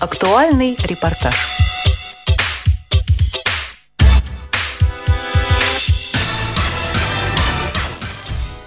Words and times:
Актуальный 0.00 0.76
репортаж. 0.84 1.34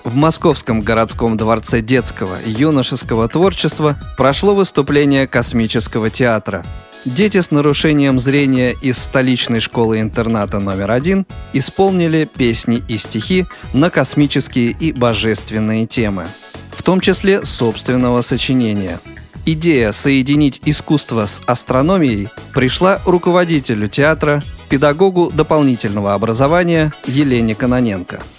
В 0.03 0.13
Московском 0.13 0.81
городском 0.81 1.37
дворце 1.37 1.79
детского 1.79 2.37
и 2.41 2.51
юношеского 2.51 3.29
творчества 3.29 3.95
прошло 4.17 4.53
выступление 4.53 5.25
космического 5.25 6.09
театра. 6.09 6.65
Дети 7.05 7.39
с 7.39 7.49
нарушением 7.49 8.19
зрения 8.19 8.75
из 8.81 8.97
столичной 8.97 9.61
школы-интерната 9.61 10.59
номер 10.59 10.91
один 10.91 11.25
исполнили 11.53 12.25
песни 12.25 12.83
и 12.89 12.97
стихи 12.97 13.45
на 13.71 13.89
космические 13.89 14.71
и 14.71 14.91
божественные 14.91 15.85
темы, 15.85 16.27
в 16.71 16.83
том 16.83 16.99
числе 16.99 17.45
собственного 17.45 18.21
сочинения. 18.21 18.99
Идея 19.45 19.91
соединить 19.91 20.61
искусство 20.65 21.25
с 21.25 21.41
астрономией 21.45 22.29
пришла 22.53 23.01
руководителю 23.05 23.87
театра, 23.87 24.43
педагогу 24.69 25.31
дополнительного 25.33 26.13
образования 26.13 26.93
Елене 27.07 27.55
Каноненко– 27.55 28.21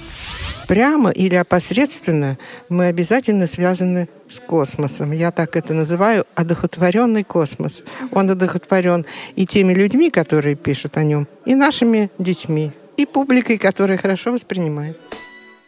прямо 0.72 1.10
или 1.10 1.34
опосредственно 1.34 2.38
мы 2.70 2.86
обязательно 2.86 3.46
связаны 3.46 4.08
с 4.30 4.40
космосом. 4.40 5.12
Я 5.12 5.30
так 5.30 5.54
это 5.54 5.74
называю 5.74 6.24
одухотворенный 6.34 7.24
космос. 7.24 7.82
Он 8.10 8.30
одухотворен 8.30 9.04
и 9.36 9.44
теми 9.44 9.74
людьми, 9.74 10.08
которые 10.08 10.54
пишут 10.54 10.96
о 10.96 11.04
нем, 11.04 11.28
и 11.44 11.54
нашими 11.54 12.10
детьми, 12.18 12.72
и 12.96 13.04
публикой, 13.04 13.58
которая 13.58 13.98
хорошо 13.98 14.32
воспринимает. 14.32 14.98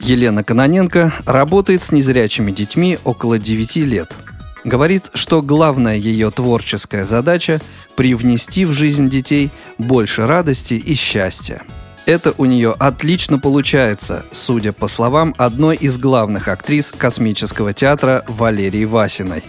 Елена 0.01 0.43
Каноненко 0.43 1.13
работает 1.27 1.83
с 1.83 1.93
незрячими 1.93 2.51
детьми 2.51 2.99
около 3.05 3.39
9 3.39 3.77
лет. 3.77 4.11
Говорит, 4.65 5.11
что 5.13 5.43
главная 5.43 5.97
ее 5.97 6.31
творческая 6.31 7.05
задача– 7.05 7.61
привнести 7.97 8.65
в 8.65 8.73
жизнь 8.73 9.09
детей 9.09 9.51
больше 9.79 10.27
радости 10.27 10.75
и 10.75 10.95
счастья. 10.95 11.63
Это 12.07 12.35
у 12.39 12.45
нее 12.45 12.75
отлично 12.79 13.39
получается, 13.39 14.27
судя 14.33 14.73
по 14.73 14.89
словам 14.89 15.35
одной 15.39 15.77
из 15.77 15.97
главных 15.97 16.49
актрис 16.49 16.91
космического 16.91 17.73
театра 17.73 18.25
Валерии 18.27 18.85
Васиной. 18.85 19.43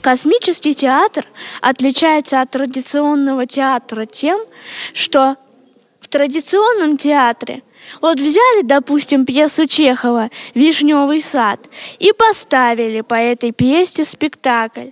Космический 0.00 0.74
театр 0.74 1.26
отличается 1.60 2.40
от 2.40 2.50
традиционного 2.50 3.46
театра 3.46 4.06
тем, 4.06 4.40
что 4.94 5.36
традиционном 6.10 6.96
театре 6.96 7.62
вот 8.00 8.18
взяли, 8.20 8.62
допустим, 8.62 9.24
пьесу 9.24 9.66
Чехова 9.66 10.30
«Вишневый 10.54 11.22
сад» 11.22 11.68
и 11.98 12.12
поставили 12.12 13.00
по 13.00 13.14
этой 13.14 13.52
пьесе 13.52 14.04
спектакль. 14.04 14.90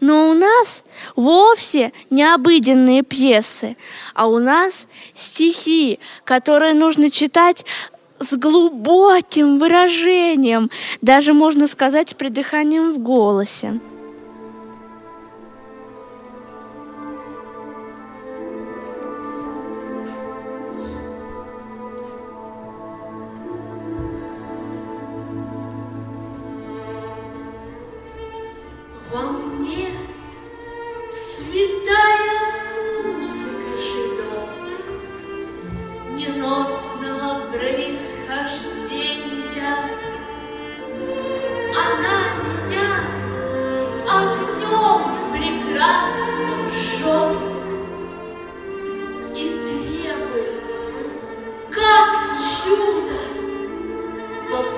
Но 0.00 0.30
у 0.30 0.34
нас 0.34 0.84
вовсе 1.16 1.92
не 2.10 2.24
обыденные 2.24 3.02
пьесы, 3.02 3.76
а 4.12 4.26
у 4.26 4.38
нас 4.38 4.88
стихи, 5.14 5.98
которые 6.24 6.74
нужно 6.74 7.10
читать 7.10 7.64
с 8.18 8.36
глубоким 8.36 9.58
выражением, 9.58 10.70
даже 11.00 11.32
можно 11.32 11.66
сказать 11.66 12.16
придыханием 12.16 12.92
в 12.92 12.98
голосе. 12.98 13.80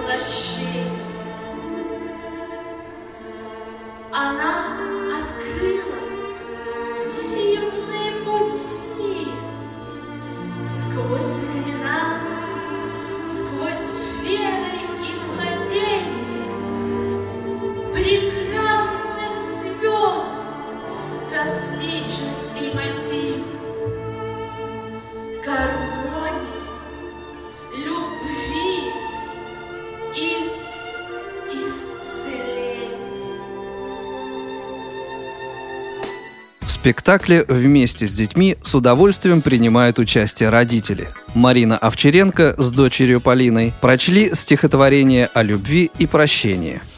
воплощение. 0.06 0.86
Она 4.12 4.78
открыла 5.18 6.00
дивные 7.06 8.24
пути 8.24 9.28
сквозь 10.64 11.34
времена. 11.36 11.85
Спектакле 36.86 37.44
вместе 37.48 38.06
с 38.06 38.12
детьми 38.12 38.56
с 38.62 38.72
удовольствием 38.76 39.42
принимают 39.42 39.98
участие 39.98 40.50
родители. 40.50 41.08
Марина 41.34 41.76
Овчаренко 41.76 42.54
с 42.58 42.70
дочерью 42.70 43.20
Полиной 43.20 43.74
прочли 43.80 44.32
стихотворение 44.32 45.28
о 45.34 45.42
любви 45.42 45.90
и 45.98 46.06
прощении– 46.06 46.80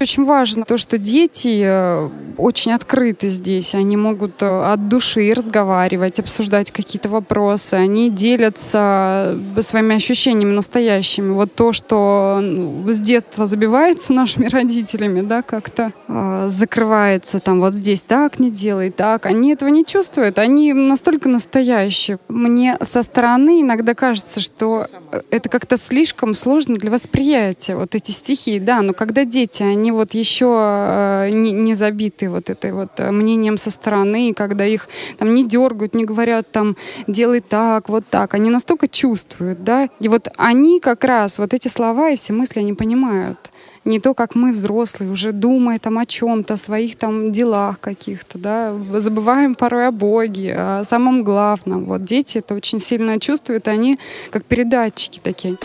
очень 0.00 0.24
важно 0.24 0.64
то, 0.64 0.76
что 0.76 0.98
дети 0.98 1.62
э, 1.64 2.08
очень 2.40 2.72
открыты 2.72 3.28
здесь. 3.28 3.74
Они 3.74 3.96
могут 3.96 4.42
э, 4.42 4.46
от 4.46 4.88
души 4.88 5.32
разговаривать, 5.34 6.18
обсуждать 6.18 6.70
какие-то 6.70 7.08
вопросы. 7.08 7.74
Они 7.74 8.10
делятся 8.10 9.38
э, 9.56 9.62
своими 9.62 9.96
ощущениями 9.96 10.52
настоящими. 10.52 11.32
Вот 11.32 11.54
то, 11.54 11.72
что 11.72 12.38
ну, 12.42 12.90
с 12.90 13.00
детства 13.00 13.46
забивается 13.46 14.12
нашими 14.20 14.46
родителями, 14.46 15.20
да, 15.20 15.42
как-то 15.42 15.92
э, 16.08 16.46
закрывается 16.48 17.40
там 17.40 17.60
вот 17.60 17.74
здесь 17.74 18.00
так 18.00 18.38
не 18.38 18.50
делай, 18.50 18.90
так. 18.90 19.26
Они 19.26 19.52
этого 19.52 19.68
не 19.68 19.84
чувствуют. 19.84 20.38
Они 20.38 20.72
настолько 20.72 21.28
настоящие. 21.28 22.18
Мне 22.28 22.78
со 22.82 23.02
стороны 23.02 23.60
иногда 23.60 23.94
кажется, 23.94 24.40
что 24.40 24.86
это 25.30 25.48
как-то 25.48 25.76
слишком 25.76 26.34
сложно 26.34 26.76
для 26.76 26.90
восприятия. 26.90 27.76
Вот 27.76 27.94
эти 27.94 28.10
стихи, 28.10 28.58
да, 28.58 28.80
но 28.82 28.94
когда 28.94 29.24
дети, 29.24 29.62
они 29.62 29.89
они 29.90 29.98
вот 29.98 30.14
еще 30.14 30.46
э, 30.46 31.30
не, 31.32 31.74
забиты 31.74 32.28
вот 32.28 32.50
этой 32.50 32.72
вот 32.72 32.90
э, 32.98 33.10
мнением 33.10 33.56
со 33.56 33.70
стороны, 33.70 34.32
когда 34.34 34.64
их 34.64 34.88
там 35.18 35.34
не 35.34 35.44
дергают, 35.44 35.94
не 35.94 36.04
говорят 36.04 36.52
там 36.52 36.76
делай 37.06 37.40
так, 37.40 37.88
вот 37.88 38.04
так. 38.10 38.34
Они 38.34 38.50
настолько 38.50 38.88
чувствуют, 38.88 39.64
да. 39.64 39.88
И 40.00 40.08
вот 40.08 40.28
они 40.36 40.80
как 40.80 41.04
раз 41.04 41.38
вот 41.38 41.54
эти 41.54 41.68
слова 41.68 42.10
и 42.10 42.16
все 42.16 42.32
мысли 42.32 42.60
они 42.60 42.74
понимают. 42.74 43.50
Не 43.84 43.98
то, 43.98 44.14
как 44.14 44.34
мы, 44.34 44.52
взрослые, 44.52 45.10
уже 45.10 45.32
думая 45.32 45.78
там 45.78 45.98
о 45.98 46.04
чем-то, 46.04 46.54
о 46.54 46.56
своих 46.56 46.96
там 46.96 47.32
делах 47.32 47.80
каких-то, 47.80 48.38
да, 48.38 48.74
забываем 48.98 49.54
порой 49.54 49.88
о 49.88 49.90
Боге, 49.90 50.54
о 50.54 50.84
самом 50.84 51.24
главном. 51.24 51.86
Вот 51.86 52.04
дети 52.04 52.38
это 52.38 52.54
очень 52.54 52.78
сильно 52.78 53.18
чувствуют, 53.18 53.68
они 53.68 53.98
как 54.30 54.44
передатчики 54.44 55.20
такие. 55.22 55.56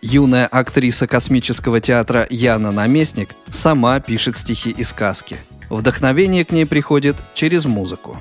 Юная 0.00 0.46
актриса 0.46 1.06
космического 1.06 1.80
театра 1.80 2.26
Яна 2.30 2.70
Наместник 2.70 3.30
сама 3.50 3.98
пишет 4.00 4.36
стихи 4.36 4.70
и 4.70 4.84
сказки. 4.84 5.36
Вдохновение 5.70 6.44
к 6.44 6.52
ней 6.52 6.66
приходит 6.66 7.16
через 7.34 7.64
музыку. 7.64 8.18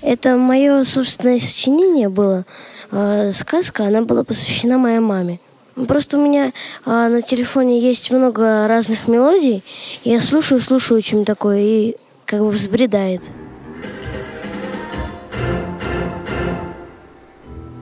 Это 0.00 0.36
мое 0.36 0.82
собственное 0.84 1.38
сочинение 1.38 2.08
было. 2.08 2.44
Э, 2.90 3.30
сказка, 3.32 3.84
она 3.84 4.02
была 4.02 4.24
посвящена 4.24 4.78
моей 4.78 4.98
маме. 4.98 5.40
Просто 5.86 6.18
у 6.18 6.24
меня 6.24 6.48
э, 6.48 6.52
на 6.84 7.22
телефоне 7.22 7.80
есть 7.80 8.10
много 8.10 8.66
разных 8.66 9.08
мелодий. 9.08 9.62
Я 10.04 10.20
слушаю, 10.20 10.60
слушаю 10.60 10.98
очень 10.98 11.24
такое 11.24 11.60
и 11.60 11.96
как 12.24 12.40
бы 12.40 12.50
взбредает. 12.50 13.30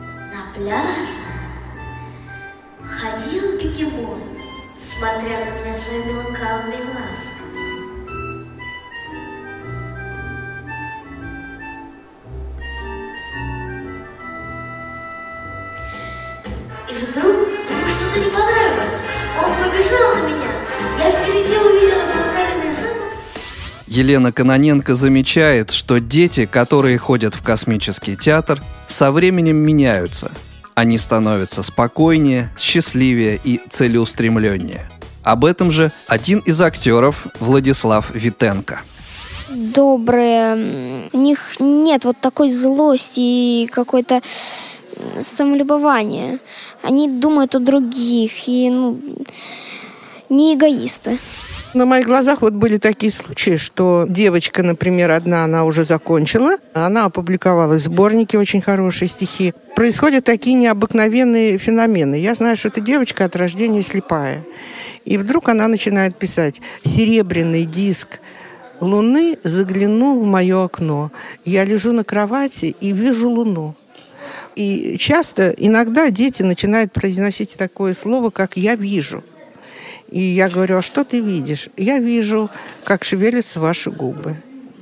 На 0.08 0.54
пляже 0.54 1.09
смотря 5.00 5.38
на 5.38 5.60
меня 5.60 5.72
своими 5.72 6.12
лукавыми 6.12 6.76
глазками. 6.76 7.60
И 16.86 16.92
вдруг 16.92 17.48
ему 17.48 17.88
что-то 17.88 18.18
не 18.18 18.30
понравилось. 18.30 19.00
Он 19.42 19.52
побежал 19.54 20.16
на 20.16 20.28
меня. 20.28 20.50
Я 20.98 21.10
впереди 21.10 21.56
увидела 21.56 22.00
Елена 23.86 24.32
Каноненко 24.32 24.94
замечает, 24.94 25.70
что 25.70 25.98
дети, 25.98 26.44
которые 26.44 26.98
ходят 26.98 27.34
в 27.34 27.42
космический 27.42 28.16
театр, 28.16 28.62
со 28.86 29.10
временем 29.12 29.56
меняются. 29.56 30.30
Они 30.80 30.96
становятся 30.96 31.62
спокойнее, 31.62 32.48
счастливее 32.58 33.38
и 33.44 33.60
целеустремленнее. 33.68 34.88
Об 35.22 35.44
этом 35.44 35.70
же 35.70 35.92
один 36.06 36.38
из 36.38 36.58
актеров 36.62 37.26
Владислав 37.38 38.10
Витенко. 38.14 38.80
Добрые, 39.50 41.10
у 41.12 41.18
них 41.18 41.60
нет 41.60 42.06
вот 42.06 42.16
такой 42.18 42.48
злости 42.48 43.20
и 43.20 43.66
какой-то 43.70 44.22
самолюбования. 45.18 46.38
Они 46.82 47.10
думают 47.10 47.54
о 47.54 47.58
других 47.58 48.48
и 48.48 48.70
ну, 48.70 48.98
не 50.30 50.54
эгоисты. 50.54 51.18
На 51.72 51.86
моих 51.86 52.06
глазах 52.06 52.42
вот 52.42 52.52
были 52.52 52.78
такие 52.78 53.12
случаи, 53.12 53.56
что 53.56 54.04
девочка, 54.08 54.64
например, 54.64 55.12
одна, 55.12 55.44
она 55.44 55.64
уже 55.64 55.84
закончила, 55.84 56.56
она 56.74 57.04
опубликовала 57.04 57.74
в 57.74 57.80
сборнике 57.80 58.38
очень 58.38 58.60
хорошие 58.60 59.08
стихи. 59.08 59.54
Происходят 59.76 60.24
такие 60.24 60.56
необыкновенные 60.56 61.58
феномены. 61.58 62.16
Я 62.16 62.34
знаю, 62.34 62.56
что 62.56 62.68
эта 62.68 62.80
девочка 62.80 63.24
от 63.24 63.36
рождения 63.36 63.84
слепая. 63.84 64.42
И 65.04 65.16
вдруг 65.16 65.48
она 65.48 65.68
начинает 65.68 66.16
писать 66.16 66.60
«Серебряный 66.84 67.66
диск 67.66 68.18
луны 68.80 69.38
заглянул 69.44 70.20
в 70.20 70.26
мое 70.26 70.64
окно. 70.64 71.12
Я 71.44 71.64
лежу 71.64 71.92
на 71.92 72.02
кровати 72.02 72.74
и 72.80 72.90
вижу 72.90 73.28
луну». 73.28 73.76
И 74.56 74.96
часто, 74.98 75.50
иногда 75.50 76.10
дети 76.10 76.42
начинают 76.42 76.92
произносить 76.92 77.56
такое 77.56 77.94
слово, 77.94 78.30
как 78.30 78.56
«я 78.56 78.74
вижу». 78.74 79.22
И 80.10 80.20
я 80.20 80.48
говорю, 80.48 80.78
а 80.78 80.82
что 80.82 81.04
ты 81.04 81.20
видишь? 81.20 81.68
Я 81.76 81.98
вижу, 81.98 82.50
как 82.84 83.04
шевелятся 83.04 83.60
ваши 83.60 83.90
губы. 83.90 84.36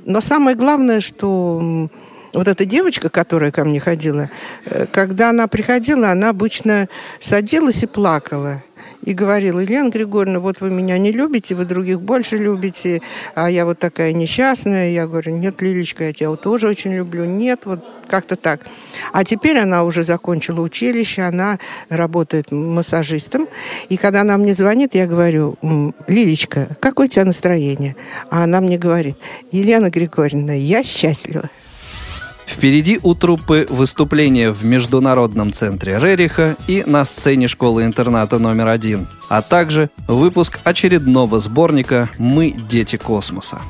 Но 0.05 0.21
самое 0.21 0.55
главное, 0.55 1.01
что 1.01 1.89
вот 2.33 2.47
эта 2.47 2.65
девочка, 2.65 3.09
которая 3.09 3.51
ко 3.51 3.63
мне 3.63 3.79
ходила, 3.79 4.29
э, 4.65 4.85
когда 4.91 5.29
она 5.29 5.47
приходила, 5.47 6.11
она 6.11 6.29
обычно 6.29 6.87
садилась 7.19 7.83
и 7.83 7.87
плакала 7.87 8.63
и 9.03 9.13
говорила, 9.13 9.59
Елена 9.59 9.89
Григорьевна, 9.89 10.39
вот 10.39 10.61
вы 10.61 10.69
меня 10.69 10.97
не 10.97 11.11
любите, 11.11 11.55
вы 11.55 11.65
других 11.65 12.01
больше 12.01 12.37
любите, 12.37 13.01
а 13.35 13.49
я 13.49 13.65
вот 13.65 13.79
такая 13.79 14.13
несчастная. 14.13 14.91
Я 14.91 15.07
говорю, 15.07 15.37
нет, 15.37 15.61
Лилечка, 15.61 16.05
я 16.05 16.13
тебя 16.13 16.29
вот 16.29 16.41
тоже 16.41 16.67
очень 16.67 16.93
люблю. 16.93 17.25
Нет, 17.25 17.61
вот 17.65 17.85
как-то 18.07 18.35
так. 18.35 18.61
А 19.13 19.23
теперь 19.23 19.59
она 19.59 19.83
уже 19.83 20.03
закончила 20.03 20.61
училище, 20.61 21.21
она 21.21 21.59
работает 21.89 22.51
массажистом. 22.51 23.47
И 23.87 23.97
когда 23.97 24.21
она 24.21 24.37
мне 24.37 24.53
звонит, 24.53 24.95
я 24.95 25.07
говорю, 25.07 25.57
Лилечка, 26.07 26.75
какое 26.79 27.07
у 27.07 27.09
тебя 27.09 27.25
настроение? 27.25 27.95
А 28.29 28.43
она 28.43 28.61
мне 28.61 28.77
говорит, 28.77 29.15
Елена 29.51 29.89
Григорьевна, 29.89 30.53
я 30.53 30.83
счастлива. 30.83 31.49
Впереди 32.59 32.99
у 33.03 33.15
труппы 33.15 33.65
выступление 33.69 34.51
в 34.51 34.65
Международном 34.65 35.53
центре 35.53 35.97
Рериха 35.97 36.57
и 36.67 36.83
на 36.85 37.05
сцене 37.05 37.47
школы-интерната 37.47 38.37
номер 38.37 38.67
один, 38.67 39.07
а 39.29 39.41
также 39.41 39.89
выпуск 40.09 40.59
очередного 40.65 41.39
сборника 41.39 42.09
«Мы– 42.17 42.53
дети 42.69 42.97
космоса». 42.97 43.61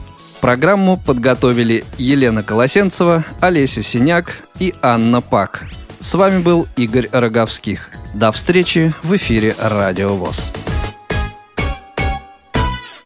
Программу 0.42 0.98
подготовили 0.98 1.84
Елена 2.00 2.42
Колосенцева, 2.42 3.26
Олеся 3.42 3.84
Синяк 3.84 4.34
и 4.58 4.74
Анна 4.82 5.22
Пак. 5.22 5.68
С 6.00 6.16
вами 6.16 6.42
был 6.42 6.66
Игорь 6.76 7.10
Роговских. 7.12 7.92
До 8.16 8.32
встречи 8.32 8.92
в 9.04 9.16
эфире 9.16 9.56
«Радио 9.60 10.16
ВОЗ». 10.16 10.52